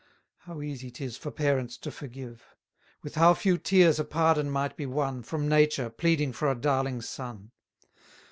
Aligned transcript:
How 0.47 0.63
easy 0.63 0.89
'tis 0.89 1.15
for 1.15 1.29
parents 1.29 1.77
to 1.77 1.91
forgive! 1.91 2.55
With 3.03 3.13
how 3.13 3.35
few 3.35 3.59
tears 3.59 3.99
a 3.99 4.03
pardon 4.03 4.49
might 4.49 4.75
be 4.75 4.87
won 4.87 5.21
From 5.21 5.47
nature, 5.47 5.91
pleading 5.91 6.33
for 6.33 6.49
a 6.49 6.55
darling 6.59 7.03
son! 7.03 7.51